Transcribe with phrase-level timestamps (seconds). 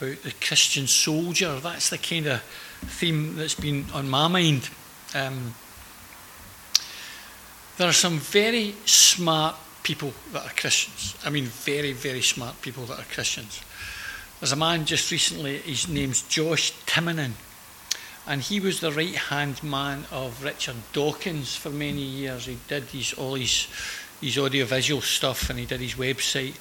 [0.00, 1.58] about the Christian soldier.
[1.60, 2.42] That's the kind of
[2.82, 4.70] theme that's been on my mind.
[5.14, 5.54] Um,
[7.76, 11.16] there are some very smart people that are Christians.
[11.24, 13.60] I mean, very, very smart people that are Christians.
[14.38, 17.32] There's a man just recently, his name's Josh Timonen,
[18.26, 22.46] and he was the right hand man of Richard Dawkins for many years.
[22.46, 23.66] He did his, all his,
[24.20, 26.54] his audiovisual stuff and he did his website.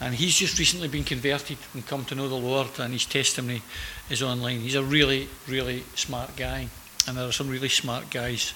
[0.00, 3.62] And he's just recently been converted and come to know the Lord, and his testimony
[4.10, 4.60] is online.
[4.60, 6.68] He's a really, really smart guy,
[7.08, 8.52] and there are some really smart guys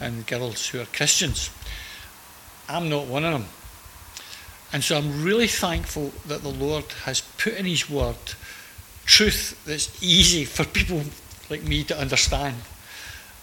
[0.00, 1.50] and girls who are Christians.
[2.68, 3.46] I'm not one of them.
[4.72, 8.16] And so I'm really thankful that the Lord has put in His Word
[9.06, 11.02] truth that's easy for people
[11.50, 12.56] like me to understand.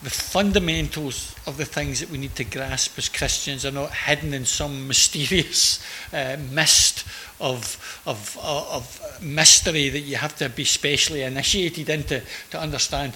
[0.03, 4.33] The fundamentals of the things that we need to grasp as Christians are not hidden
[4.33, 7.05] in some mysterious uh, mist
[7.39, 12.21] of, of, of mystery that you have to be specially initiated into
[12.51, 13.15] to understand.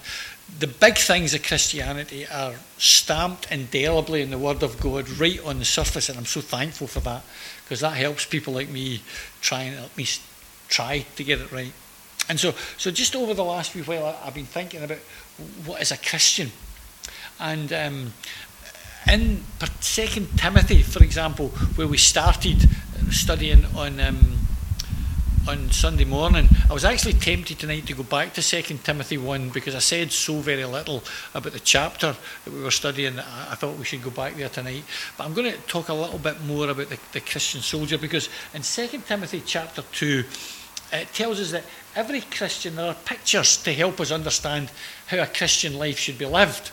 [0.59, 5.59] The big things of Christianity are stamped indelibly in the Word of God right on
[5.59, 7.23] the surface, and I'm so thankful for that
[7.64, 9.02] because that helps people like me
[9.42, 10.22] try and at least
[10.70, 11.73] try to get it right.
[12.30, 15.00] And so, so just over the last few while, I've been thinking about
[15.66, 16.52] what is a Christian,
[17.39, 18.13] and um,
[19.09, 19.43] in
[19.80, 22.69] Second Timothy, for example, where we started
[23.09, 24.38] studying on um,
[25.47, 29.49] on Sunday morning, I was actually tempted tonight to go back to Second Timothy one
[29.49, 31.02] because I said so very little
[31.33, 33.17] about the chapter that we were studying.
[33.17, 34.83] I thought we should go back there tonight,
[35.17, 38.27] but I'm going to talk a little bit more about the, the Christian soldier because
[38.53, 40.25] in Second Timothy chapter two.
[40.89, 41.65] It tells us that
[41.97, 44.71] every Christian, there are pictures to help us understand
[45.08, 46.71] how a Christian life should be lived.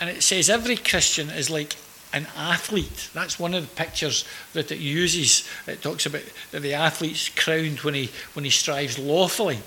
[0.00, 1.76] And it says every Christian is like
[2.12, 3.10] an athlete.
[3.14, 5.48] That's one of the pictures that it uses.
[5.66, 9.58] It talks about that the athlete's crowned when he, when he strives lawfully.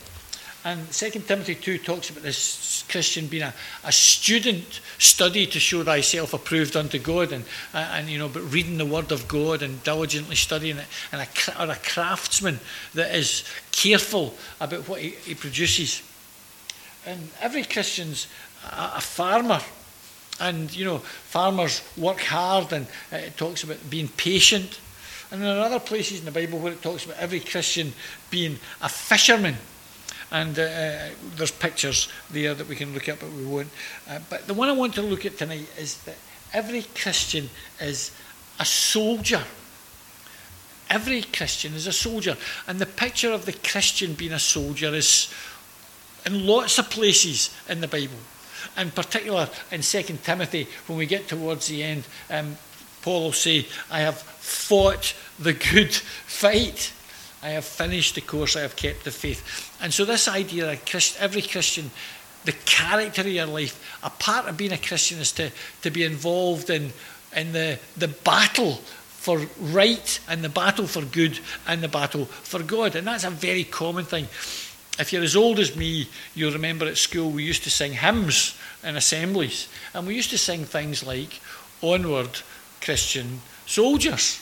[0.66, 3.54] And 2 Timothy 2 talks about this Christian being a,
[3.86, 8.42] a student, study to show thyself approved unto God, and, uh, and you know, but
[8.52, 12.60] reading the Word of God and diligently studying it, and a, or a craftsman
[12.94, 16.04] that is careful about what he, he produces.
[17.06, 18.28] And every Christian's
[18.66, 19.62] a, a farmer
[20.40, 24.80] and, you know, farmers work hard and it talks about being patient.
[25.32, 27.94] And there are other places in the Bible where it talks about every Christian
[28.30, 29.56] being a fisherman.
[30.32, 33.70] And uh, uh, there's pictures there that we can look at, but we won't.
[34.08, 36.18] Uh, but the one I want to look at tonight is that
[36.54, 38.12] every Christian is
[38.60, 39.44] a soldier.
[40.90, 42.38] Every Christian is a soldier.
[42.68, 45.34] And the picture of the Christian being a soldier is
[46.26, 48.18] in lots of places in the Bible
[48.78, 52.58] in particular in 2 Timothy, when we get towards the end, um,
[53.02, 56.94] Paul will say, I have fought the good fight.
[57.42, 59.78] I have finished the course, I have kept the faith.
[59.82, 61.90] And so, this idea that Christ, every Christian,
[62.44, 66.04] the character of your life, a part of being a Christian is to, to be
[66.04, 66.92] involved in,
[67.36, 68.76] in the, the battle
[69.20, 72.96] for right and the battle for good and the battle for God.
[72.96, 74.28] And that's a very common thing.
[75.00, 78.58] If you're as old as me, you'll remember at school we used to sing hymns
[78.84, 79.70] in assemblies.
[79.94, 81.40] And we used to sing things like,
[81.82, 82.42] Onward,
[82.82, 84.42] Christian Soldiers.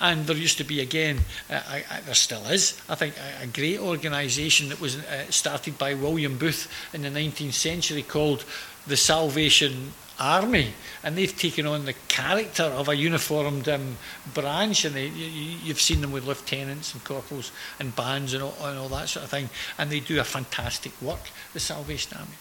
[0.00, 1.20] And there used to be, again,
[1.50, 5.30] uh, I, I, there still is, I think, a, a great organisation that was uh,
[5.30, 8.44] started by William Booth in the 19th century called
[8.86, 10.72] the Salvation army,
[11.02, 13.96] and they've taken on the character of a uniformed um,
[14.32, 17.50] branch, and they, you, have seen them with lieutenants and corporals
[17.80, 20.92] and bands and all, and all that sort of thing, and they do a fantastic
[21.02, 22.36] work, the Salvation Army.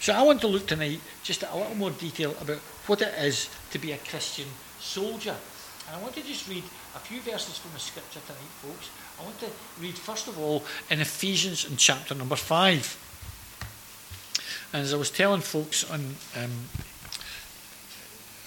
[0.00, 3.14] So I want to look tonight just at a little more detail about what it
[3.18, 4.46] is to be a Christian
[4.78, 5.36] soldier.
[5.86, 6.64] And I want to just read
[6.94, 8.90] a few verses from the scripture tonight, folks.
[9.20, 9.46] I want to
[9.80, 13.06] read, first of all, in Ephesians in chapter number 5.
[14.72, 16.50] And as I was telling folks on um,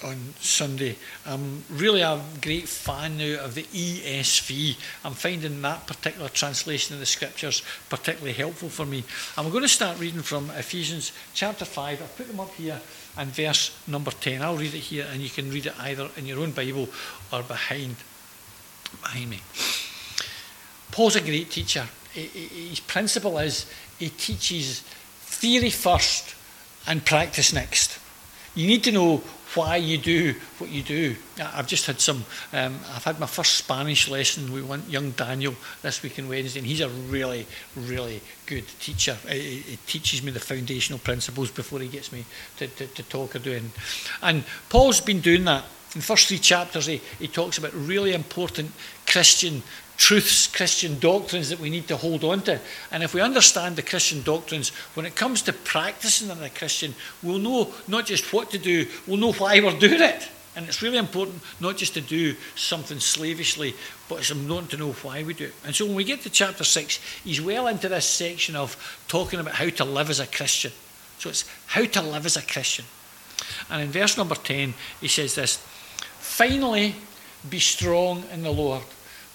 [0.02, 0.96] on Sunday.
[1.26, 4.76] I'm really a great fan now of the ESV.
[5.04, 9.04] I'm finding that particular translation of the scriptures particularly helpful for me.
[9.36, 12.02] I'm going to start reading from Ephesians chapter 5.
[12.02, 12.80] I've put them up here
[13.16, 14.42] and verse number 10.
[14.42, 16.88] I'll read it here and you can read it either in your own Bible
[17.32, 17.96] or behind,
[19.02, 19.40] behind me.
[20.90, 21.86] Paul's a great teacher.
[22.12, 23.66] His principle is
[23.98, 26.34] he teaches theory first
[26.86, 27.98] and practice next.
[28.54, 29.22] You need to know
[29.56, 31.16] why you do what you do.
[31.40, 36.02] I've just had some, um, I've had my first Spanish lesson with young Daniel this
[36.02, 37.46] week on Wednesday, and he's a really,
[37.76, 39.16] really good teacher.
[39.28, 42.24] He, he teaches me the foundational principles before he gets me
[42.58, 43.72] to, to, to talk or doing.
[44.22, 45.64] And Paul's been doing that.
[45.94, 48.72] In the first three chapters, he, he talks about really important
[49.06, 49.62] Christian
[49.96, 52.60] truths, Christian doctrines that we need to hold on to.
[52.90, 56.94] And if we understand the Christian doctrines, when it comes to practicing as a Christian,
[57.22, 60.28] we'll know not just what to do, we'll know why we're doing it.
[60.56, 63.74] And it's really important not just to do something slavishly,
[64.08, 65.54] but it's important to know why we do it.
[65.64, 68.76] And so when we get to chapter 6, he's well into this section of
[69.08, 70.72] talking about how to live as a Christian.
[71.18, 72.84] So it's how to live as a Christian.
[73.68, 75.56] And in verse number 10, he says this
[76.20, 76.94] Finally,
[77.48, 78.82] be strong in the Lord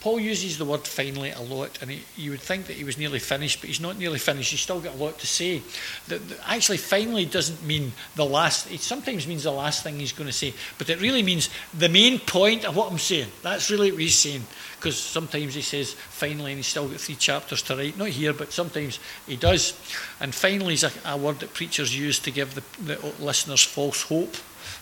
[0.01, 2.97] Paul uses the word finally a lot, and he, you would think that he was
[2.97, 4.51] nearly finished, but he's not nearly finished.
[4.51, 5.61] He's still got a lot to say.
[6.07, 10.29] The, actually, finally doesn't mean the last, it sometimes means the last thing he's going
[10.29, 13.27] to say, but it really means the main point of what I'm saying.
[13.43, 14.43] That's really what he's saying,
[14.77, 17.97] because sometimes he says finally, and he's still got three chapters to write.
[17.97, 19.73] Not here, but sometimes he does.
[20.21, 24.03] And finally is a, a word that preachers use to give the, the listeners false
[24.03, 24.35] hope,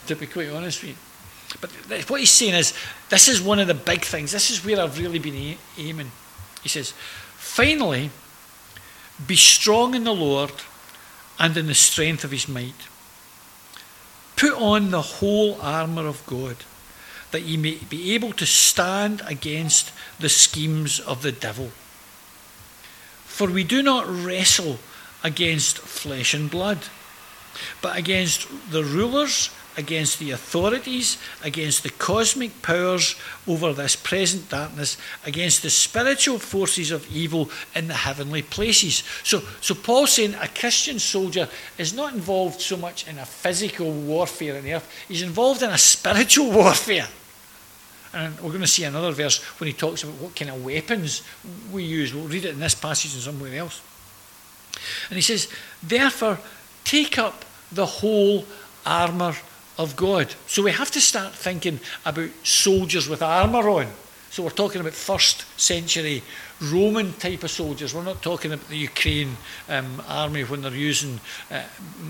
[0.05, 0.97] to be quite honest with you.
[1.61, 1.71] But
[2.09, 2.73] what he's saying is,
[3.09, 4.31] this is one of the big things.
[4.31, 6.11] This is where I've really been aiming.
[6.61, 6.93] He says,
[7.35, 8.09] finally,
[9.25, 10.51] be strong in the Lord
[11.39, 12.87] and in the strength of his might.
[14.35, 16.57] Put on the whole armour of God,
[17.31, 21.71] that ye may be able to stand against the schemes of the devil.
[23.25, 24.79] For we do not wrestle
[25.23, 26.79] against flesh and blood,
[27.81, 33.15] but against the rulers against the authorities, against the cosmic powers
[33.47, 39.03] over this present darkness, against the spiritual forces of evil in the heavenly places.
[39.23, 41.47] So, so Paul's saying a Christian soldier
[41.77, 45.77] is not involved so much in a physical warfare on earth, he's involved in a
[45.77, 47.07] spiritual warfare.
[48.13, 51.21] And we're going to see another verse when he talks about what kind of weapons
[51.71, 52.15] we use.
[52.15, 53.81] We'll read it in this passage and somewhere else.
[55.09, 55.49] And he says,
[55.83, 56.39] Therefore,
[56.83, 58.45] take up the whole
[58.85, 59.35] armour
[59.77, 60.33] of God.
[60.47, 63.87] So we have to start thinking about soldiers with armour on.
[64.29, 66.21] So we're talking about first century
[66.61, 67.93] Roman type of soldiers.
[67.93, 69.37] We're not talking about the Ukraine
[69.69, 71.19] um, army when they're using
[71.49, 71.63] uh,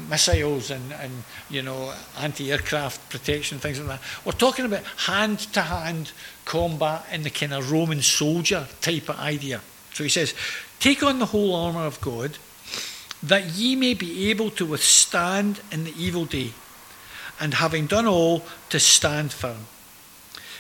[0.10, 1.12] missiles and, and
[1.50, 4.02] you know anti-aircraft protection things like that.
[4.26, 6.12] We're talking about hand-to-hand
[6.46, 9.62] combat in the kind of Roman soldier type of idea.
[9.94, 10.34] So he says,
[10.80, 12.38] "Take on the whole armour of God,
[13.24, 16.54] that ye may be able to withstand in the evil day."
[17.40, 19.68] And having done all, to stand firm.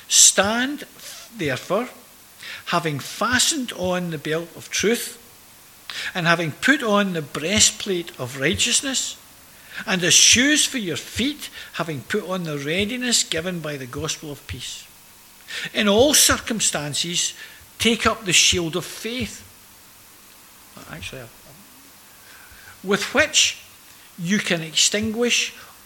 [0.08, 0.86] Stand,
[1.36, 1.90] therefore,
[2.68, 5.24] having fastened on the belt of truth,
[6.14, 9.18] and having put on the breastplate of righteousness,
[9.86, 14.32] and as shoes for your feet, having put on the readiness given by the gospel
[14.32, 14.86] of peace.
[15.74, 17.34] In all circumstances,
[17.80, 19.44] take up the shield of faith.
[20.92, 21.24] Actually,
[22.84, 23.60] with which
[24.18, 25.54] you can extinguish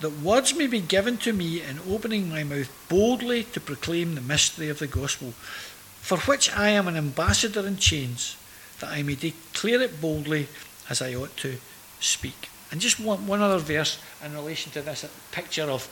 [0.00, 4.20] that words may be given to me in opening my mouth boldly to proclaim the
[4.20, 5.32] mystery of the gospel,
[6.00, 8.36] for which I am an ambassador in chains,
[8.80, 10.48] that I may declare it boldly
[10.88, 11.56] as I ought to
[12.00, 12.48] speak.
[12.70, 15.88] And just one, one other verse in relation to this picture of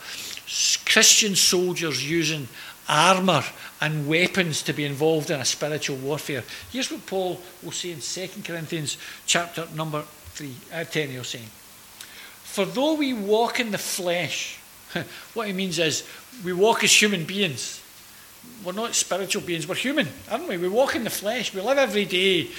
[0.85, 2.47] Christian soldiers using
[2.87, 3.43] armour
[3.81, 6.43] and weapons to be involved in a spiritual warfare.
[6.71, 10.01] Here's what Paul will say in 2 Corinthians chapter number
[10.33, 11.41] 3, uh, 10, he'll say.
[12.59, 14.59] For though we walk in the flesh,
[15.33, 16.05] what he means is
[16.43, 17.81] we walk as human beings.
[18.65, 20.57] We're not spiritual beings, we're human, aren't we?
[20.57, 21.53] We walk in the flesh.
[21.53, 22.49] We live every day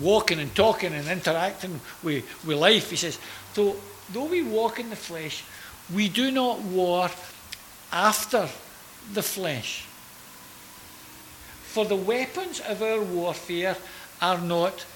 [0.00, 2.88] walking and talking and interacting with, with life.
[2.88, 3.18] He says,
[3.52, 3.76] though,
[4.10, 5.44] though we walk in the flesh,
[5.94, 7.10] we do not war
[7.92, 8.48] after
[9.12, 9.84] the flesh.
[11.64, 13.76] For the weapons of our warfare
[14.22, 14.86] are not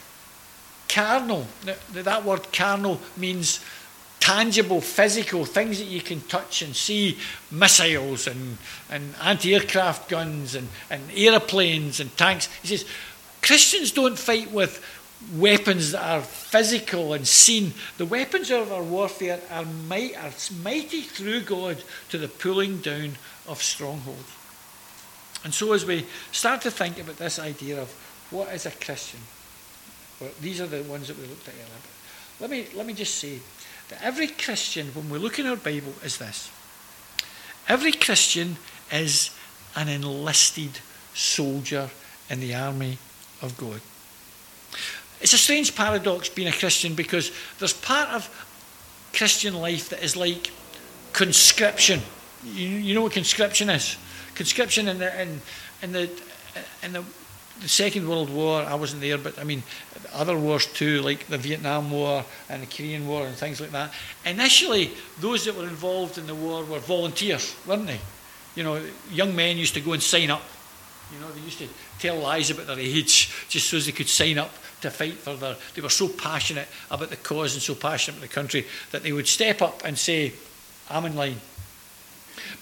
[0.89, 1.47] carnal.
[1.93, 3.61] That word carnal means
[4.21, 7.19] tangible, physical things that you can touch and see
[7.51, 8.59] missiles and,
[8.91, 12.49] and anti aircraft guns and, and aeroplanes and tanks.
[12.63, 12.87] He says,
[13.43, 14.85] Christians don't fight with
[15.35, 17.73] weapons that are physical and seen.
[17.99, 23.13] The weapons of our warfare are, might, are mighty through God to the pulling down
[23.49, 24.37] of strongholds.
[25.43, 27.91] And so, as we start to think about this idea of
[28.31, 29.21] what is a Christian,
[30.21, 31.67] well, these are the ones that we looked at earlier.
[32.41, 33.39] Let me, let me just say
[33.91, 36.51] that every Christian, when we look in our Bible, is this
[37.69, 38.57] every Christian
[38.93, 39.31] is
[39.77, 40.81] an enlisted
[41.15, 41.91] soldier
[42.29, 42.99] in the army
[43.43, 43.81] of God.
[45.21, 48.29] it's a strange paradox being a Christian because there's part of
[49.13, 50.51] Christian life that is like
[51.13, 52.01] conscription.
[52.45, 53.97] You, you know what conscription is?
[54.35, 55.41] Conscription in the, in,
[55.83, 56.11] in the,
[56.83, 57.05] in the,
[57.61, 59.63] the Second World War, I wasn't there, but I mean,
[60.13, 63.93] other wars too, like the Vietnam War and the Korean War and things like that.
[64.25, 68.01] Initially, those that were involved in the war were volunteers, weren't they?
[68.57, 70.43] You know, young men used to go and sign up.
[71.13, 74.39] You know, they used to tell lies about their age just so they could sign
[74.39, 75.57] up to fight for their.
[75.75, 79.13] They were so passionate about the cause and so passionate about the country that they
[79.13, 80.33] would step up and say,
[80.89, 81.41] I'm in line.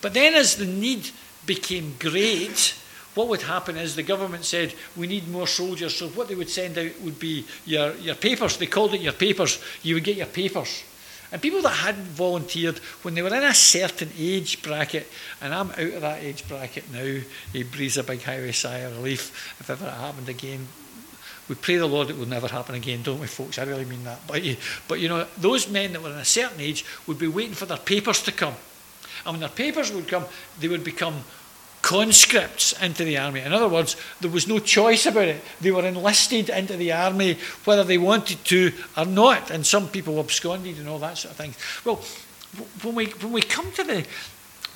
[0.01, 1.11] But then, as the need
[1.47, 2.75] became great,
[3.19, 5.97] what would happen is the government said, We need more soldiers.
[5.97, 8.57] So, what they would send out would be your, your papers.
[8.57, 9.61] They called it your papers.
[9.83, 10.85] You would get your papers.
[11.33, 15.09] And people that hadn't volunteered, when they were in a certain age bracket,
[15.43, 17.19] and I'm out of that age bracket now,
[17.53, 20.69] he breathes a big highway sigh of relief if ever it happened again.
[21.49, 23.59] We pray the Lord it will never happen again, don't we, folks?
[23.59, 24.21] I really mean that.
[24.29, 24.55] But, eh,
[24.87, 27.67] but you know, those men that were in a certain age would be waiting for
[27.67, 28.55] their papers to come.
[29.27, 30.25] And when their papers would come,
[30.61, 31.25] they would become
[31.83, 33.41] conscripts into the army.
[33.41, 35.43] In other words, there was no choice about it.
[35.61, 39.51] They were enlisted into the army whether they wanted to or not.
[39.51, 41.55] And some people absconded and all that sort of thing.
[41.85, 41.97] Well,
[42.83, 44.07] when we, when we come to the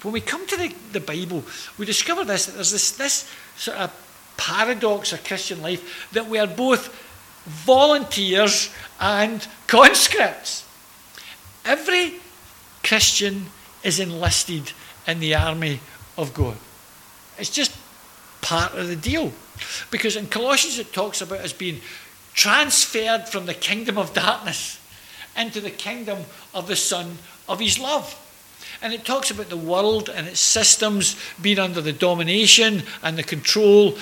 [0.03, 1.45] when we come to the, the Bible,
[1.79, 6.39] we discover this that there's this, this sort of paradox of Christian life that we
[6.39, 6.89] are both
[7.47, 10.67] volunteers and conscripts.
[11.65, 12.15] Every
[12.83, 13.47] Christian
[13.85, 14.73] is enlisted
[15.07, 15.81] in the army
[16.19, 16.57] of God.
[17.43, 17.77] It's just
[18.41, 19.33] part of the deal.
[19.91, 21.81] Because in Colossians it talks about us being
[22.35, 24.79] transferred from the kingdom of darkness
[25.37, 26.19] into the kingdom
[26.55, 27.19] of the Son
[27.49, 28.17] of His love.
[28.81, 33.25] And it talks about the world and its systems being under the domination and the
[33.25, 33.99] control.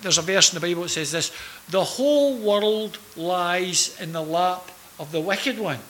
[0.00, 1.32] There's a verse in the Bible that says this
[1.68, 5.80] the whole world lies in the lap of the wicked one.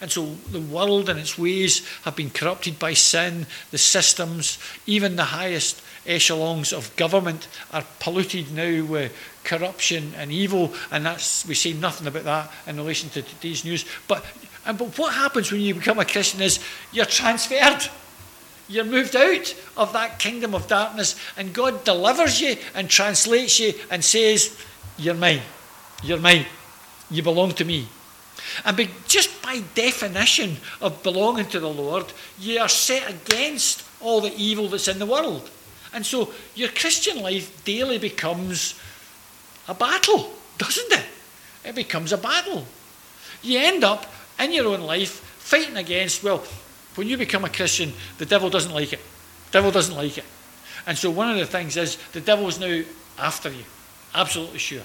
[0.00, 5.14] And so the world and its ways have been corrupted by sin, the systems, even
[5.14, 11.54] the highest echelons of government are polluted now with corruption and evil, and that's we
[11.54, 13.84] say nothing about that in relation to today's news.
[14.08, 14.24] But
[14.64, 16.60] and but what happens when you become a Christian is
[16.92, 17.88] you're transferred.
[18.68, 23.74] You're moved out of that kingdom of darkness, and God delivers you and translates you
[23.90, 24.60] and says,
[24.98, 25.42] You're mine.
[26.02, 26.46] You're mine.
[27.08, 27.86] You belong to me.
[28.64, 34.20] And be, just by definition of belonging to the Lord, you are set against all
[34.20, 35.48] the evil that's in the world.
[35.96, 38.78] And so your Christian life daily becomes
[39.66, 41.06] a battle, doesn't it?
[41.64, 42.66] It becomes a battle.
[43.42, 44.04] You end up
[44.38, 46.44] in your own life fighting against, well,
[46.96, 49.00] when you become a Christian, the devil doesn't like it.
[49.46, 50.26] The devil doesn't like it.
[50.86, 52.82] And so one of the things is the devil is now
[53.18, 53.64] after you.
[54.14, 54.82] Absolutely sure.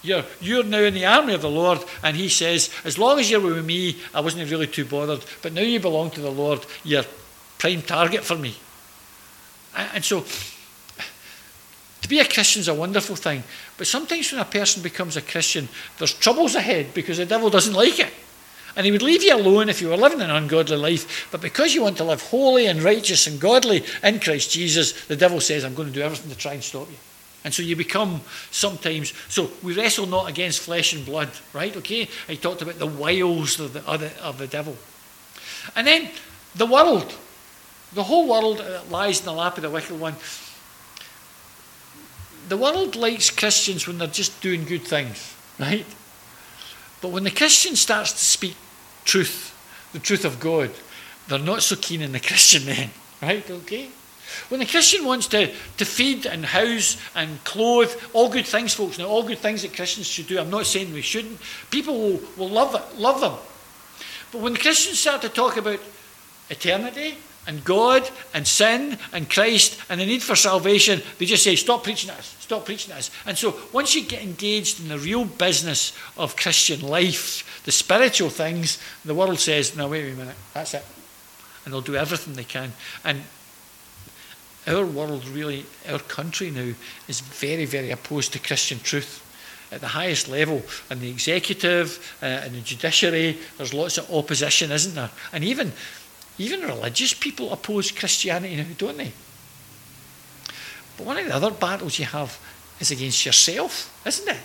[0.00, 3.30] You're, you're now in the army of the Lord, and he says, as long as
[3.30, 6.64] you're with me, I wasn't really too bothered, but now you belong to the Lord,
[6.82, 7.04] you're
[7.58, 8.56] prime target for me.
[9.76, 10.24] And so,
[12.02, 13.42] to be a Christian is a wonderful thing.
[13.76, 15.68] But sometimes when a person becomes a Christian,
[15.98, 18.12] there's troubles ahead because the devil doesn't like it.
[18.76, 21.28] And he would leave you alone if you were living an ungodly life.
[21.32, 25.16] But because you want to live holy and righteous and godly in Christ Jesus, the
[25.16, 26.96] devil says, I'm going to do everything to try and stop you.
[27.42, 31.74] And so you become sometimes, so we wrestle not against flesh and blood, right?
[31.76, 32.08] Okay?
[32.28, 34.76] I talked about the wiles of the, of the, of the devil.
[35.74, 36.10] And then
[36.54, 37.14] the world.
[37.92, 40.14] The whole world uh, lies in the lap of the wicked one.
[42.48, 45.86] The world likes Christians when they're just doing good things, right?
[47.00, 48.56] But when the Christian starts to speak
[49.04, 49.52] truth,
[49.92, 50.70] the truth of God,
[51.28, 52.90] they're not so keen in the Christian then,
[53.22, 53.48] right?
[53.50, 53.88] Okay?
[54.48, 58.98] When the Christian wants to, to feed and house and clothe, all good things, folks,
[58.98, 61.38] now all good things that Christians should do, I'm not saying we shouldn't,
[61.70, 63.34] people will, will love, it, love them.
[64.32, 65.80] But when Christians start to talk about
[66.50, 67.16] eternity
[67.46, 71.84] and God and sin and Christ and the need for salvation, they just say, stop
[71.84, 73.10] preaching us, stop preaching us.
[73.26, 78.30] And so once you get engaged in the real business of Christian life, the spiritual
[78.30, 80.84] things, the world says, no, wait a minute, that's it.
[81.64, 82.72] And they'll do everything they can.
[83.04, 83.22] And
[84.66, 86.72] our world, really, our country now,
[87.08, 89.22] is very, very opposed to Christian truth.
[89.72, 94.70] At the highest level, in the executive, uh, in the judiciary, there's lots of opposition,
[94.70, 95.10] isn't there?
[95.32, 95.72] And even
[96.38, 99.12] even religious people oppose Christianity now, don't they?
[100.96, 102.38] But one of the other battles you have
[102.80, 104.40] is against yourself, isn't it?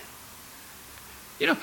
[1.38, 1.56] You know,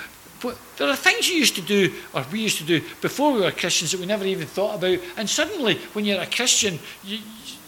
[0.78, 3.52] there are things you used to do, or we used to do, before we were
[3.52, 5.00] Christians that we never even thought about.
[5.18, 7.20] And suddenly, when you're a Christian, you,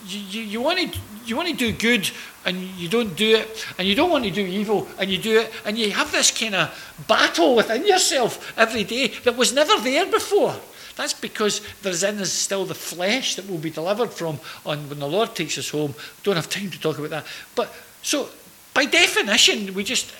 [0.08, 2.10] you, you, want to, you want to do good
[2.46, 5.42] and you don't do it, and you don't want to do evil and you do
[5.42, 9.78] it, and you have this kind of battle within yourself every day that was never
[9.82, 10.56] there before.
[11.02, 15.00] That's because there's in us still the flesh that will be delivered from on when
[15.00, 15.96] the Lord takes us home.
[15.98, 17.26] We don't have time to talk about that.
[17.56, 18.30] But so
[18.76, 20.14] by definition, we just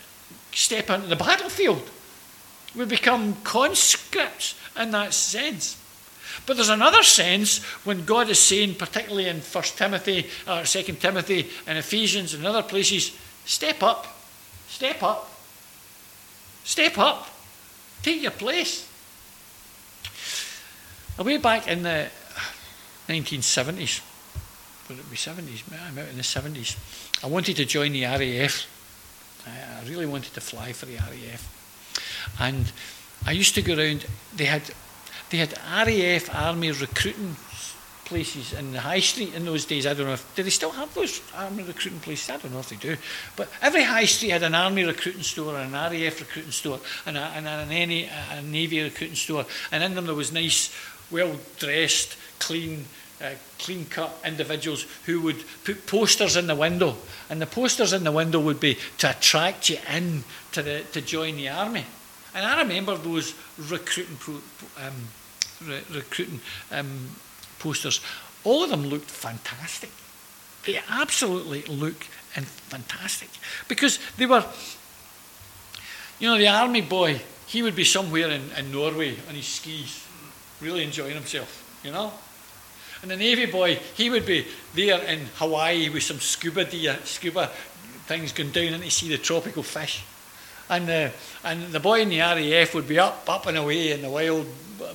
[0.52, 1.88] step into the battlefield.
[2.76, 5.78] We become conscripts in that sense.
[6.48, 10.82] But there's another sense when God is saying, particularly in 1 Timothy, uh, or 2
[10.94, 14.08] Timothy, and Ephesians, and other places, step up,
[14.68, 15.32] step up,
[16.64, 17.30] step up,
[18.02, 18.91] take your place.
[21.24, 22.10] Way back in the
[23.08, 24.02] 1970s,
[24.90, 25.62] would it be 70s?
[25.88, 26.76] I'm out in the 70s.
[27.24, 28.66] I wanted to join the RAF.
[29.46, 31.48] I really wanted to fly for the RAF.
[32.40, 32.72] And
[33.26, 34.64] I used to go around, they had
[35.30, 37.36] they had RAF army recruiting
[38.12, 39.86] places in the high street in those days.
[39.86, 42.30] I don't know if do they still have those army recruiting places.
[42.30, 42.98] I don't know if they do.
[43.38, 47.18] But every high street had an army recruiting store and an RAF recruiting store and,
[47.18, 49.46] a, and an any, a navy recruiting store.
[49.72, 50.76] And in them there was nice,
[51.12, 52.86] well dressed, clean.
[53.22, 56.96] Uh, clean cut individuals who would put posters in the window,
[57.30, 61.02] and the posters in the window would be to attract you in to, the, to
[61.02, 61.86] join the army.
[62.34, 64.18] And I remember those recruiting
[64.84, 64.94] um,
[65.68, 66.40] re- recruiting
[66.72, 67.10] um,
[67.60, 68.02] posters.
[68.44, 69.92] All of them looked fantastic.
[70.66, 73.30] They absolutely looked and fantastic
[73.68, 74.46] because they were.
[76.20, 80.08] You know, the army boy, he would be somewhere in, in Norway on his skis,
[80.62, 81.80] really enjoying himself.
[81.84, 82.14] You know.
[83.02, 87.48] And the navy boy, he would be there in Hawaii with some scuba gear, scuba
[88.06, 90.04] things going down in to see the tropical fish
[90.72, 91.12] and the,
[91.44, 94.48] and the boy in the RAF would be up, up and away in the wild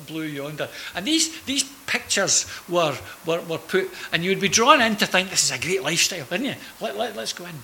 [0.06, 0.68] blue yonder.
[0.94, 2.96] And these, these pictures were,
[3.26, 5.82] were, were put, and you would be drawn in to think this is a great
[5.82, 6.54] lifestyle, didn't you?
[6.80, 7.54] Let, let, let's go in.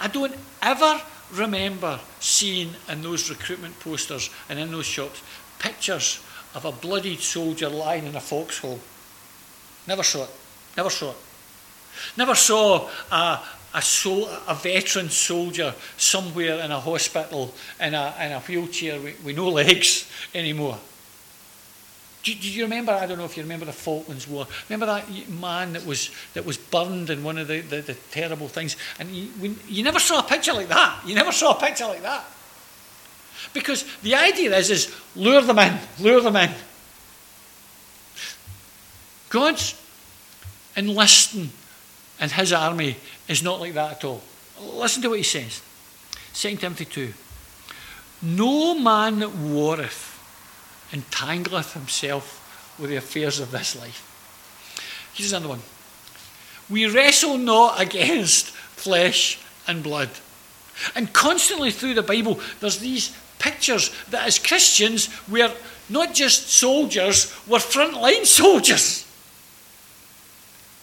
[0.00, 1.02] I don't ever
[1.32, 5.20] remember seeing in those recruitment posters and in those shops
[5.58, 6.20] pictures
[6.54, 8.80] of a bloodied soldier lying in a foxhole.
[9.86, 10.30] Never saw it.
[10.76, 11.16] Never saw it.
[12.16, 13.40] Never saw a,
[13.74, 19.22] a, sol- a veteran soldier somewhere in a hospital in a, in a wheelchair with,
[19.24, 20.78] with no legs anymore.
[22.24, 22.92] Do, do, you remember?
[22.92, 24.46] I don't know if you remember the Falklands War.
[24.70, 28.48] Remember that man that was that was burned in one of the, the, the terrible
[28.48, 31.02] things, and you, you never saw a picture like that.
[31.06, 32.24] You never saw a picture like that,
[33.54, 36.50] because the idea is is lure them in, lure them in.
[39.30, 39.80] God's
[40.76, 41.50] enlisting
[42.20, 42.96] in His army
[43.28, 44.20] is not like that at all.
[44.60, 45.62] Listen to what he says
[46.34, 47.12] 2 Timothy 2.
[48.22, 50.10] No man that warreth
[50.92, 54.10] entangleth himself with the affairs of this life.
[55.14, 55.62] Here's another one.
[56.70, 60.10] We wrestle not against flesh and blood.
[60.94, 65.52] And constantly through the Bible, there's these pictures that as Christians, we're
[65.90, 69.06] not just soldiers, we're frontline soldiers.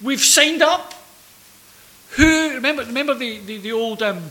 [0.02, 0.93] We've signed up
[2.12, 4.21] who remember remember the, the, the old um,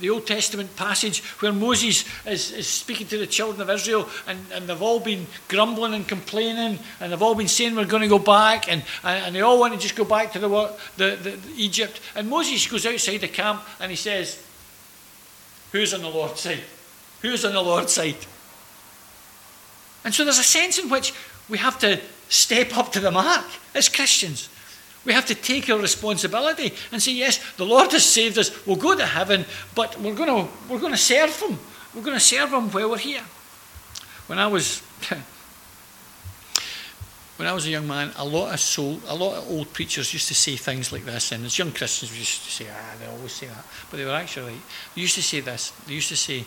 [0.00, 4.38] the Old Testament passage where Moses is, is speaking to the children of Israel and,
[4.52, 8.08] and they've all been grumbling and complaining and they've all been saying we're going to
[8.08, 10.48] go back and, and they all want to just go back to the,
[10.96, 12.00] the, the, the Egypt.
[12.16, 14.42] And Moses goes outside the camp and he says,
[15.72, 16.60] Who's on the Lord's side?
[17.22, 18.16] Who's on the Lord's side?
[20.04, 21.14] And so there's a sense in which
[21.48, 24.48] we have to step up to the mark as Christians.
[25.04, 28.66] We have to take our responsibility and say, yes, the Lord has saved us.
[28.66, 31.58] We'll go to heaven, but we're going to, we're going to serve Him.
[31.94, 33.22] We're going to serve Him while we're here.
[34.26, 34.80] When I was
[37.36, 40.12] when I was a young man, a lot of soul, a lot of old preachers
[40.12, 42.94] used to say things like this, and as young Christians we used to say, ah,
[43.00, 44.58] they always say that, but they were actually
[44.94, 45.72] They used to say this.
[45.86, 46.44] They used to say,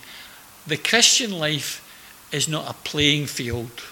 [0.67, 1.81] the Christian life
[2.31, 3.83] is not a playing field;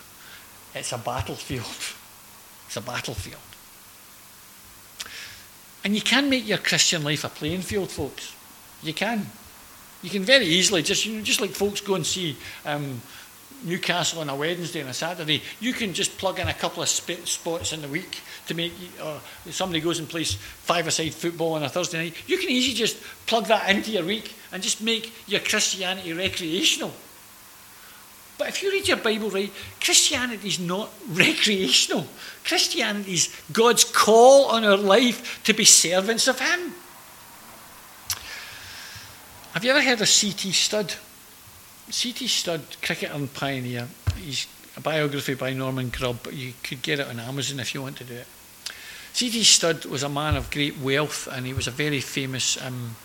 [0.73, 1.65] it's a battlefield.
[2.65, 3.38] It's a battlefield.
[5.83, 8.33] And you can make your Christian life a playing field, folks.
[8.81, 9.27] You can.
[10.01, 12.99] You can very easily, just, you know, just like folks go and see um,
[13.63, 16.89] Newcastle on a Wednesday and a Saturday, you can just plug in a couple of
[16.89, 21.63] sp- spots in the week to make, or somebody goes and plays five-a-side football on
[21.63, 22.15] a Thursday night.
[22.28, 26.93] You can easily just plug that into your week and just make your Christianity recreational.
[28.38, 32.08] But if you read your Bible right, Christianity is not recreational.
[32.43, 36.73] Christianity is God's call on our life to be servants of Him.
[39.54, 40.52] Have you ever heard of C.T.
[40.52, 40.95] Studd?
[41.89, 42.28] C.T.
[42.28, 43.88] Studd, cricketer and pioneer.
[44.17, 47.82] He's a biography by Norman Grubb, but you could get it on Amazon if you
[47.82, 48.28] want to do it.
[49.13, 49.43] C.T.
[49.43, 52.96] Studd was a man of great wealth and he was a very famous um,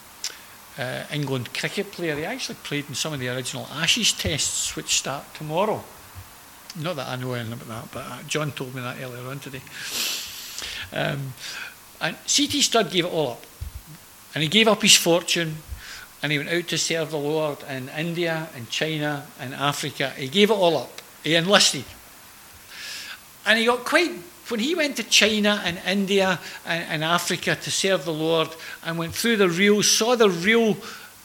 [0.79, 2.17] uh, England cricket player.
[2.17, 5.85] He actually played in some of the original Ashes tests, which start tomorrow.
[6.81, 9.39] Not that I know anything about that, but uh, John told me that earlier on
[9.39, 9.61] today.
[10.93, 11.35] Um,
[12.01, 12.63] and C.T.
[12.63, 13.45] Studd gave it all up.
[14.35, 15.57] And he gave up his fortune
[16.23, 20.11] and he went out to serve the Lord in India and China and Africa.
[20.11, 21.01] He gave it all up.
[21.23, 21.85] He enlisted.
[23.47, 24.11] And he got quite,
[24.49, 28.49] when he went to China and India and, and Africa to serve the Lord
[28.85, 30.77] and went through the real, saw the real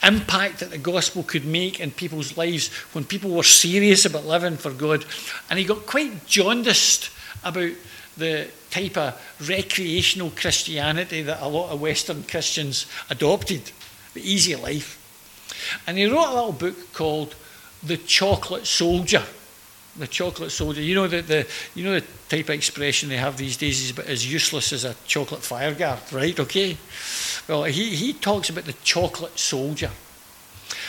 [0.04, 4.58] impact that the gospel could make in people's lives when people were serious about living
[4.58, 5.06] for God.
[5.50, 7.10] And he got quite jaundiced
[7.44, 7.72] about
[8.16, 13.72] the type of recreational Christianity that a lot of Western Christians adopted
[14.14, 15.00] the easy life.
[15.88, 17.36] And he wrote a little book called
[17.84, 19.24] The Chocolate Soldier.
[19.96, 20.82] The chocolate soldier.
[20.82, 23.92] You know the, the you know the type of expression they have these days is
[23.92, 26.40] about as useless as a chocolate fireguard, right?
[26.40, 26.78] Okay.
[27.48, 29.92] Well, he, he talks about the chocolate soldier.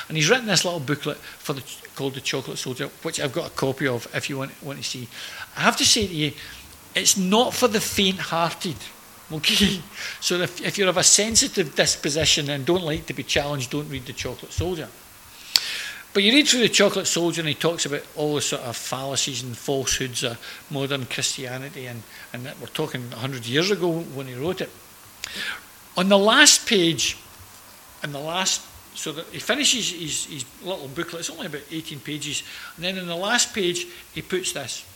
[0.08, 1.62] And he's written this little booklet for the,
[1.94, 4.84] called The Chocolate Soldier, which I've got a copy of if you want, want to
[4.84, 5.08] see.
[5.56, 6.32] I have to say to you,
[6.94, 8.76] it's not for the faint hearted.
[9.34, 9.80] Okay?
[10.20, 13.88] So if, if you're of a sensitive disposition and don't like to be challenged, don't
[13.90, 14.88] read The Chocolate Soldier.
[16.14, 18.76] But you read through The Chocolate Soldier and he talks about all the sort of
[18.76, 20.38] fallacies and falsehoods of
[20.70, 24.70] modern Christianity, and, and we're talking 100 years ago when he wrote it.
[25.96, 27.18] On the last page,
[28.02, 28.62] in the last,
[28.94, 32.44] so that he finishes his, his little booklet, it's only about 18 pages,
[32.76, 34.86] and then in the last page, he puts this.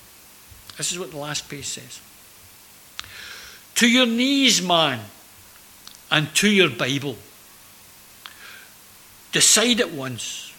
[0.76, 2.00] This is what the last page says.
[3.78, 4.98] To your knees, man,
[6.10, 7.14] and to your Bible.
[9.30, 10.52] Decide at once.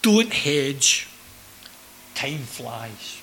[0.00, 1.06] Don't hedge.
[2.14, 3.20] Time flies.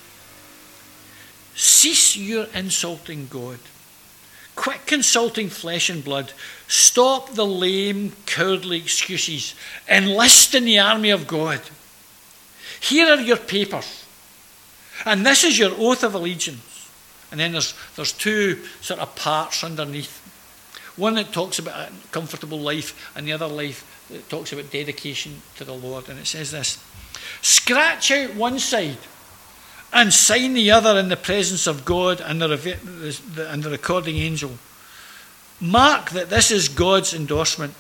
[1.55, 3.57] Cease your insulting God.
[4.55, 6.31] Quit consulting flesh and blood.
[6.67, 9.55] Stop the lame, cowardly excuses.
[9.89, 11.61] Enlist in the army of God.
[12.79, 14.05] Here are your papers.
[15.03, 16.70] And this is your oath of allegiance.
[17.31, 20.19] And then there's, there's two sort of parts underneath.
[20.97, 25.41] One that talks about a comfortable life, and the other life that talks about dedication
[25.55, 26.09] to the Lord.
[26.09, 26.83] And it says this
[27.41, 28.97] Scratch out one side
[29.93, 34.51] and sign the other in the presence of God and the, and the recording angel.
[35.59, 37.73] Mark that this is God's endorsement.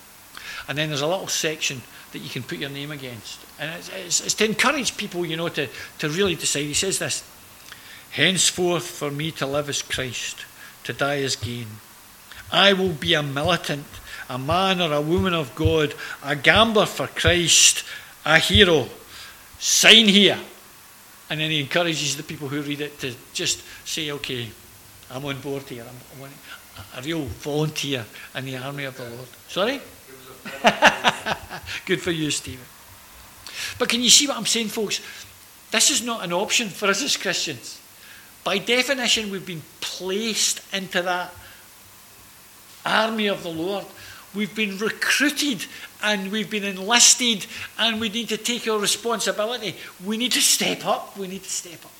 [0.67, 3.39] And then there's a little section that you can put your name against.
[3.59, 5.67] And it's, it's, it's to encourage people, you know, to,
[5.99, 6.63] to really decide.
[6.63, 7.23] He says this
[8.11, 10.45] Henceforth, for me to live is Christ,
[10.83, 11.67] to die is gain.
[12.51, 13.85] I will be a militant,
[14.29, 17.85] a man or a woman of God, a gambler for Christ,
[18.25, 18.87] a hero.
[19.59, 20.39] Sign here.
[21.29, 24.49] And then he encourages the people who read it to just say, okay,
[25.09, 25.85] I'm on board here.
[25.87, 26.29] I'm,
[26.97, 29.27] a real volunteer in the army of the Lord.
[29.47, 29.81] Sorry?
[31.85, 32.65] Good for you, Stephen.
[33.77, 35.01] But can you see what I'm saying, folks?
[35.71, 37.80] This is not an option for us as Christians.
[38.43, 41.33] By definition, we've been placed into that
[42.85, 43.85] army of the Lord.
[44.33, 45.65] We've been recruited
[46.01, 47.45] and we've been enlisted,
[47.77, 49.75] and we need to take our responsibility.
[50.03, 51.15] We need to step up.
[51.15, 51.91] We need to step up.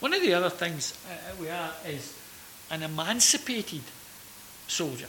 [0.00, 2.16] One of the other things uh, we are is
[2.70, 3.82] an emancipated
[4.66, 5.08] soldier.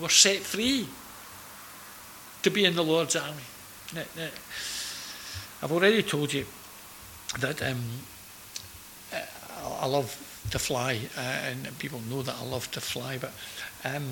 [0.00, 0.86] We're set free
[2.42, 3.42] to be in the Lord's army.
[5.62, 6.46] I've already told you
[7.40, 7.82] that um,
[9.80, 10.16] I love
[10.50, 13.18] to fly, uh, and people know that I love to fly.
[13.18, 13.32] But
[13.84, 14.04] um,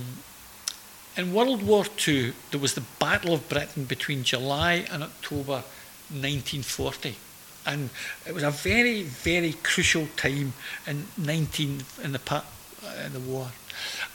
[1.16, 5.64] in World War II, there was the Battle of Britain between July and October
[6.10, 7.16] 1940.
[7.64, 7.90] And
[8.26, 10.52] it was a very, very crucial time
[10.86, 12.44] in 19 in the part
[12.84, 13.48] uh, in the war.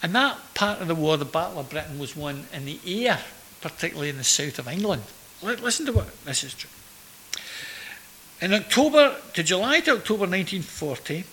[0.03, 3.19] And that part of the war, the Battle of Britain, was won in the air,
[3.61, 5.03] particularly in the south of England.
[5.41, 6.69] Listen to what this is true.
[8.41, 11.23] In October to July to October 1940,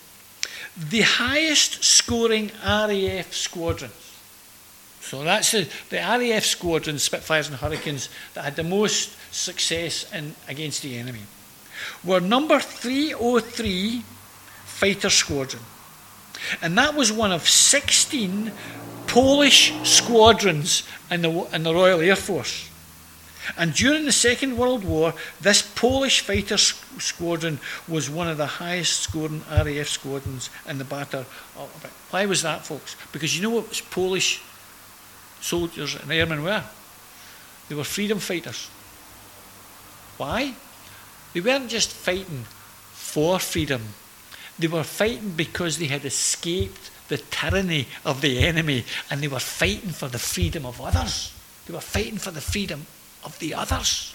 [0.76, 3.92] the highest scoring RAF squadrons.
[5.00, 10.34] So that's the, the RAF squadrons, Spitfires and Hurricanes, that had the most success in,
[10.48, 11.20] against the enemy.
[12.02, 14.02] Were number 303
[14.64, 15.62] Fighter Squadron.
[16.62, 18.50] And that was one of 16
[19.06, 22.70] Polish squadrons in the, in the Royal Air Force.
[23.56, 29.00] And during the Second World War, this Polish fighter squadron was one of the highest
[29.00, 31.24] scoring RAF squadrons in the battle.
[32.10, 32.96] Why was that, folks?
[33.12, 34.42] Because you know what Polish
[35.40, 36.64] soldiers and airmen were?
[37.68, 38.68] They were freedom fighters.
[40.16, 40.54] Why?
[41.32, 42.44] They weren't just fighting
[42.92, 43.82] for freedom,
[44.58, 49.38] they were fighting because they had escaped the tyranny of the enemy and they were
[49.38, 51.32] fighting for the freedom of others.
[51.66, 52.86] They were fighting for the freedom
[53.24, 54.14] of the others.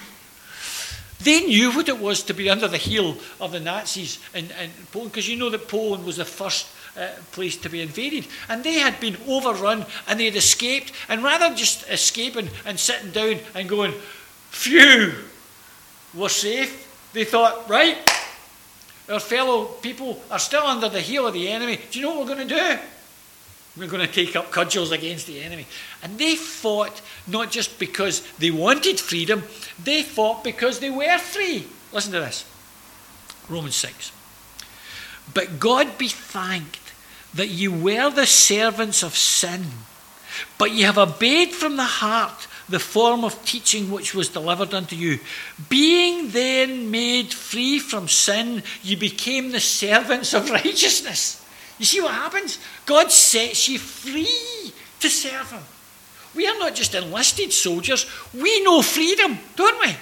[1.21, 4.71] They knew what it was to be under the heel of the Nazis in, in
[4.91, 6.67] Poland, because you know that Poland was the first
[6.97, 8.25] uh, place to be invaded.
[8.47, 10.93] And they had been overrun and they had escaped.
[11.09, 13.93] And rather than just escaping and sitting down and going,
[14.49, 15.13] phew,
[16.13, 17.97] we're safe, they thought, right,
[19.09, 21.79] our fellow people are still under the heel of the enemy.
[21.91, 22.79] Do you know what we're going to do?
[23.77, 25.65] We're going to take up cudgels against the enemy.
[26.03, 29.43] And they fought not just because they wanted freedom,
[29.81, 31.65] they fought because they were free.
[31.91, 32.45] Listen to this
[33.47, 34.11] Romans 6.
[35.33, 36.93] But God be thanked
[37.33, 39.65] that you were the servants of sin,
[40.57, 44.95] but ye have obeyed from the heart the form of teaching which was delivered unto
[44.95, 45.19] you.
[45.69, 51.43] Being then made free from sin, you became the servants of righteousness.
[51.79, 52.59] You see what happens?
[52.85, 55.63] God sets you free to serve Him.
[56.35, 59.95] We are not just enlisted soldiers, we know freedom, don't we?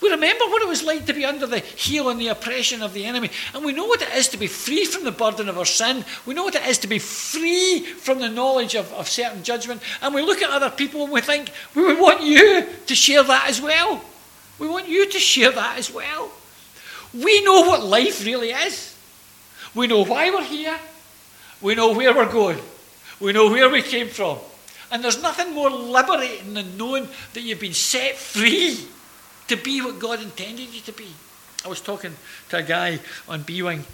[0.00, 2.92] We remember what it was like to be under the heel and the oppression of
[2.92, 3.30] the enemy.
[3.54, 6.04] And we know what it is to be free from the burden of our sin.
[6.26, 9.80] We know what it is to be free from the knowledge of, of certain judgment.
[10.02, 13.22] And we look at other people and we think, we would want you to share
[13.22, 14.04] that as well.
[14.58, 16.30] We want you to share that as well.
[17.14, 18.94] We know what life really is.
[19.74, 20.78] We know why we're here.
[21.60, 22.58] We know where we're going.
[23.20, 24.38] We know where we came from.
[24.90, 28.78] And there's nothing more liberating than knowing that you've been set free
[29.48, 31.08] to be what God intended you to be.
[31.64, 32.12] I was talking
[32.50, 33.84] to a guy on B Wing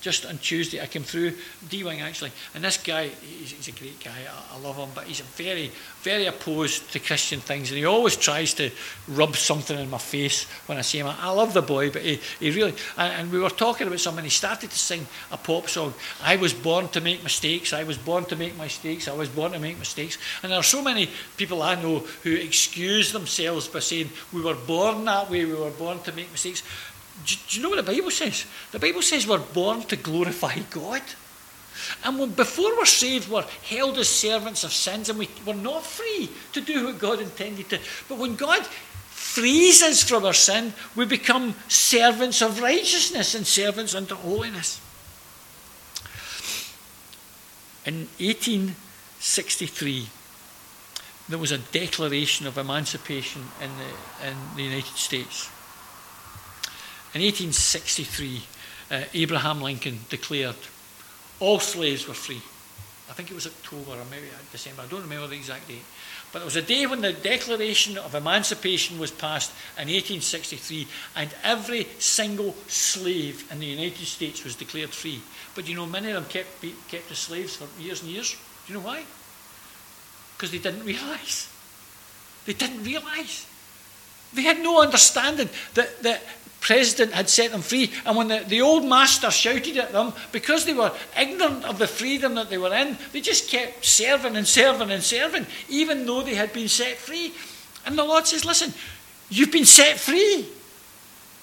[0.00, 0.80] just on Tuesday.
[0.80, 1.32] I came through
[1.68, 4.10] D Wing actually, and this guy, he's, he's a great guy.
[4.10, 5.70] I, I, love him, but he's very,
[6.02, 8.70] very opposed to Christian things, and he always tries to
[9.08, 11.06] rub something in my face when I see him.
[11.06, 12.74] I, I love the boy, but he, he really.
[12.96, 14.24] And, and, we were talking about something.
[14.24, 15.94] He started to sing a pop song.
[16.22, 17.72] I was born to make mistakes.
[17.72, 19.08] I was born to make mistakes.
[19.08, 20.18] I was born to make mistakes.
[20.42, 24.54] And there are so many people I know who excuse themselves by saying we were
[24.54, 25.44] born that way.
[25.44, 26.62] We were born to make mistakes.
[27.26, 28.46] Do, do you know what the Bible says?
[28.72, 31.02] The Bible says we're born to glorify God.
[32.04, 35.84] And when, before we're saved, we're held as servants of sins and we, we're not
[35.84, 37.78] free to do what God intended to.
[38.08, 43.94] But when God frees us from our sin, we become servants of righteousness and servants
[43.94, 44.80] unto holiness.
[47.86, 50.08] In 1863,
[51.28, 53.84] there was a declaration of emancipation in the,
[54.28, 55.48] in the United States.
[57.12, 58.42] In 1863,
[58.90, 60.56] uh, Abraham Lincoln declared
[61.40, 62.40] all slaves were free.
[63.08, 65.82] I think it was October or maybe December, I don't remember the exact date.
[66.32, 71.34] But it was a day when the Declaration of Emancipation was passed in 1863, and
[71.42, 75.20] every single slave in the United States was declared free.
[75.56, 78.36] But you know, many of them kept, kept as slaves for years and years.
[78.66, 79.02] Do you know why?
[80.36, 81.52] Because they didn't realise.
[82.46, 83.46] They didn't realise.
[84.32, 86.22] They had no understanding that, that
[86.60, 87.90] president had set them free.
[88.04, 91.86] And when the, the old master shouted at them, because they were ignorant of the
[91.86, 96.22] freedom that they were in, they just kept serving and serving and serving, even though
[96.22, 97.32] they had been set free.
[97.86, 98.72] And the Lord says, Listen,
[99.30, 100.46] you've been set free,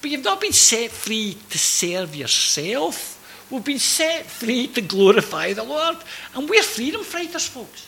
[0.00, 3.16] but you've not been set free to serve yourself.
[3.50, 5.96] We've been set free to glorify the Lord.
[6.34, 7.87] And we're freedom fighters, folks.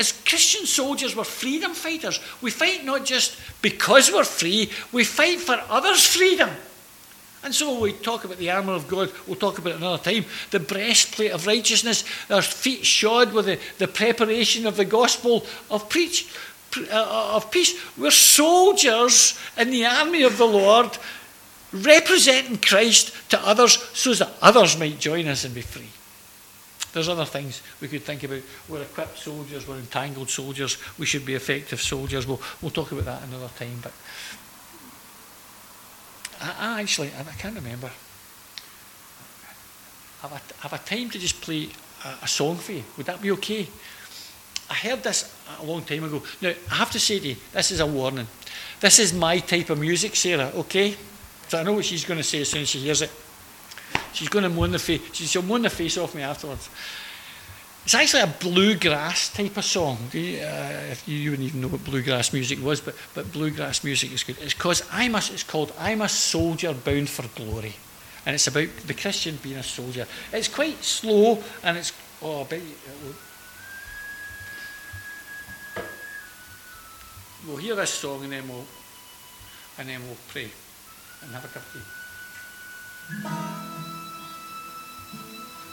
[0.00, 2.20] As Christian soldiers, we're freedom fighters.
[2.40, 6.48] We fight not just because we're free, we fight for others' freedom.
[7.44, 10.24] And so we talk about the armour of God, we'll talk about it another time.
[10.52, 15.90] The breastplate of righteousness, our feet shod with the, the preparation of the gospel of
[15.90, 16.34] preach
[16.90, 17.78] uh, of peace.
[17.98, 20.96] We're soldiers in the army of the Lord,
[21.72, 25.90] representing Christ to others so that others might join us and be free.
[26.92, 28.42] There's other things we could think about.
[28.68, 32.26] We're equipped soldiers, we're entangled soldiers, we should be effective soldiers.
[32.26, 33.78] We'll, we'll talk about that another time.
[33.82, 33.92] But
[36.40, 37.90] I, I actually, I can't remember.
[40.22, 41.68] Have I, have a time to just play
[42.04, 42.84] a, a song for you?
[42.96, 43.68] Would that be okay?
[44.68, 46.22] I heard this a long time ago.
[46.40, 48.26] Now, I have to say to you, this is a warning.
[48.78, 50.96] This is my type of music, Sarah, okay?
[51.48, 53.10] So I know what she's going to say as soon as she hears it.
[54.12, 55.00] She's going to moan the face.
[55.12, 56.68] She'll moan the face off me afterwards.
[57.84, 59.98] It's actually a bluegrass type of song.
[60.12, 63.82] You, uh, if you, you, wouldn't even know what bluegrass music was, but, but bluegrass
[63.82, 64.36] music is good.
[64.40, 67.74] It's because I'm a, it's called "I'm a Soldier Bound for Glory,"
[68.26, 70.06] and it's about the Christian being a soldier.
[70.30, 71.92] It's quite slow, and it's
[72.22, 72.60] oh, I
[77.46, 78.64] we'll hear this song and then we'll
[79.78, 80.50] and then we'll pray
[81.22, 81.72] and have a cup of
[83.64, 83.69] tea.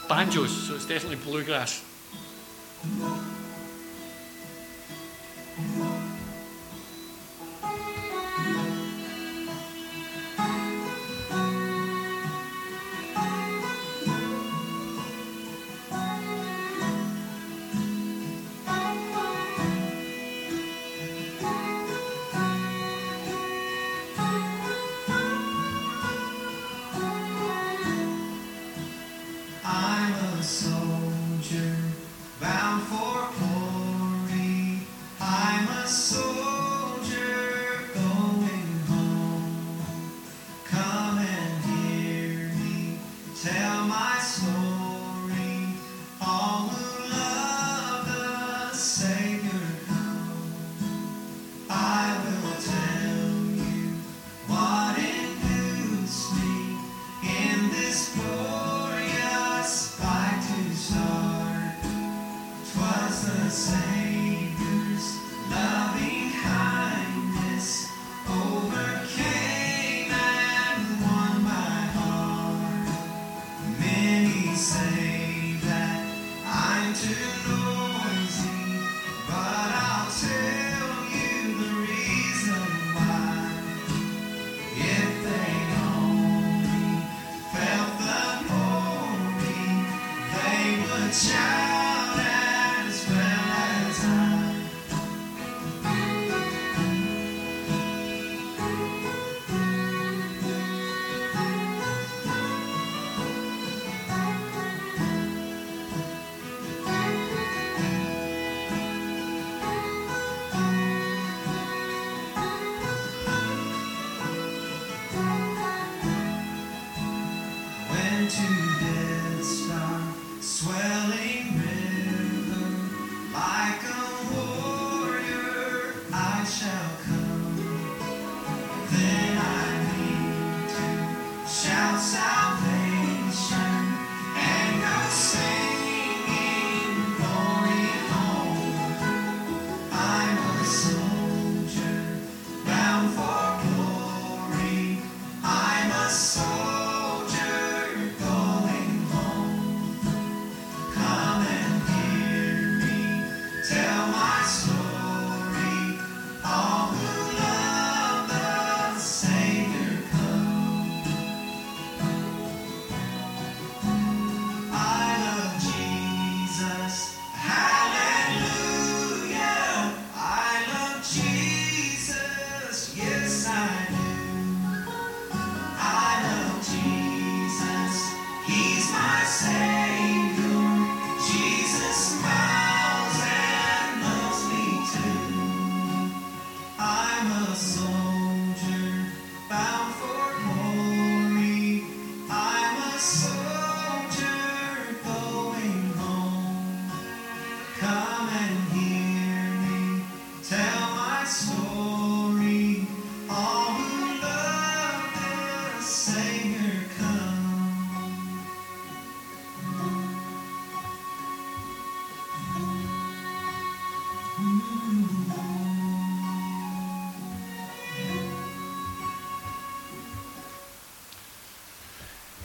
[0.08, 1.84] Banjos, so it's definitely bluegrass.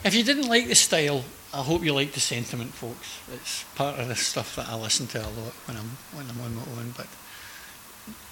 [0.04, 3.20] If you didn't like the style, I hope you like the sentiment, folks.
[3.32, 6.40] It's part of the stuff that I listen to a lot when I'm when I'm
[6.42, 6.92] on my own.
[6.94, 7.06] But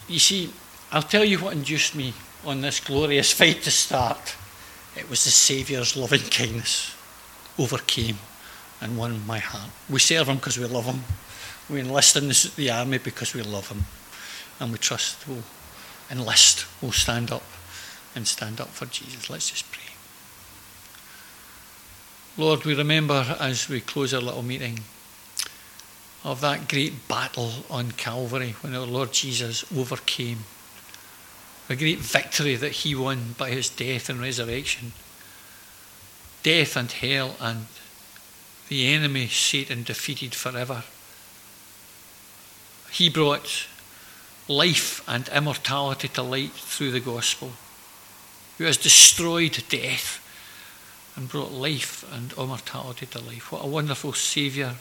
[0.07, 0.53] you see,
[0.91, 2.13] I'll tell you what induced me
[2.45, 4.37] on this glorious fight to start.
[4.97, 6.95] It was the Saviour's loving kindness
[7.59, 8.19] overcame
[8.83, 9.71] and won my heart.
[9.89, 11.05] We serve Him because we love Him.
[11.71, 13.85] We enlist in the, the army because we love Him,
[14.61, 15.45] and we trust we'll
[16.11, 16.67] enlist.
[16.83, 17.45] We'll stand up
[18.15, 19.31] and stand up for Jesus.
[19.31, 19.92] Let's just pray.
[22.39, 24.81] Lord, we remember as we close our little meeting
[26.25, 30.45] of that great battle on Calvary when our Lord Jesus overcame,
[31.69, 34.93] a great victory that he won by his death and resurrection.
[36.43, 37.67] Death and hell and
[38.71, 40.85] the enemy, Satan, defeated forever.
[42.91, 43.67] He brought
[44.49, 47.53] life and immortality to light through the gospel,
[48.57, 50.22] who has destroyed death
[51.17, 53.53] and brought life and immortality to life.
[53.53, 54.75] What a wonderful Saviour,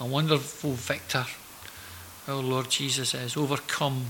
[0.00, 1.26] a wonderful victor
[2.28, 4.06] our Lord Jesus is, overcome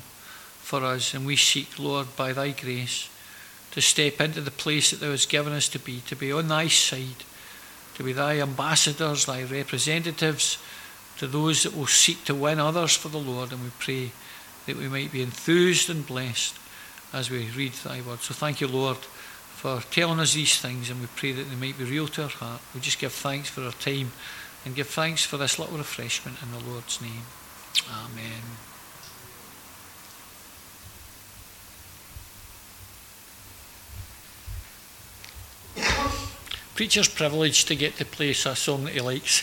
[0.60, 3.08] for us, and we seek, Lord, by thy grace,
[3.70, 6.48] to step into the place that thou hast given us to be, to be on
[6.48, 7.24] thy side,
[7.94, 10.58] to be thy ambassadors, thy representatives,
[11.18, 14.10] to those that will seek to win others for the Lord, and we pray
[14.66, 16.58] that we might be enthused and blessed
[17.12, 18.20] as we read thy word.
[18.20, 18.98] So thank you, Lord,
[19.59, 22.28] for telling us these things, and we pray that they might be real to our
[22.28, 22.61] heart.
[22.72, 24.12] We just give thanks for our time
[24.64, 27.24] and give thanks for this little refreshment in the Lord's name.
[27.90, 28.42] Amen.
[36.76, 39.42] Preacher's privilege to get to play a song that he likes.